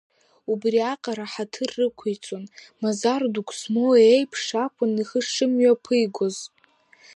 Убри 0.51 0.79
аҟара 0.93 1.25
ҳаҭыр 1.31 1.69
рықәиҵон, 1.79 2.43
мазара 2.81 3.27
дук 3.33 3.49
змоу 3.59 3.93
иеиԥш 3.97 4.43
акәын 4.63 4.91
ихы 5.01 5.19
шымҩаԥигоз. 5.31 6.37